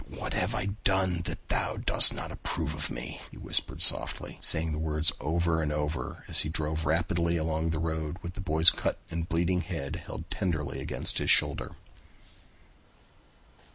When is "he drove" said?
6.39-6.87